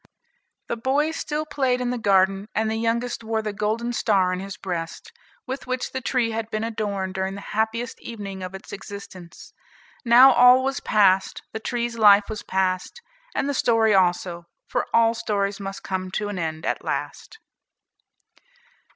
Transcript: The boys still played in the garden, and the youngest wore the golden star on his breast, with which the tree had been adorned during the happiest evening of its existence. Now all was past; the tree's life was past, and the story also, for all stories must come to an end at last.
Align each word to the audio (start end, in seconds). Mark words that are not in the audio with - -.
The 0.67 0.77
boys 0.77 1.15
still 1.15 1.45
played 1.45 1.79
in 1.79 1.91
the 1.91 1.97
garden, 1.99 2.47
and 2.55 2.71
the 2.71 2.75
youngest 2.75 3.23
wore 3.23 3.43
the 3.43 3.53
golden 3.53 3.93
star 3.93 4.31
on 4.31 4.39
his 4.39 4.57
breast, 4.57 5.11
with 5.45 5.67
which 5.67 5.91
the 5.91 6.01
tree 6.01 6.31
had 6.31 6.49
been 6.49 6.63
adorned 6.63 7.13
during 7.13 7.35
the 7.35 7.41
happiest 7.53 8.01
evening 8.01 8.41
of 8.41 8.55
its 8.55 8.73
existence. 8.73 9.53
Now 10.03 10.31
all 10.33 10.63
was 10.63 10.79
past; 10.79 11.43
the 11.53 11.59
tree's 11.59 11.99
life 11.99 12.29
was 12.29 12.41
past, 12.41 12.99
and 13.35 13.47
the 13.47 13.53
story 13.53 13.93
also, 13.93 14.47
for 14.67 14.87
all 14.91 15.13
stories 15.13 15.59
must 15.59 15.83
come 15.83 16.09
to 16.13 16.29
an 16.29 16.39
end 16.39 16.65
at 16.65 16.83
last. 16.83 17.37